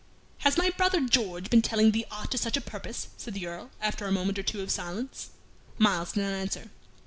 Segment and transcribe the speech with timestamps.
[0.39, 3.69] "Has my brother George been telling thee aught to such a purpose?" said the Earl,
[3.79, 5.29] after a moment or two of silence.
[5.77, 6.71] Myles did not answer.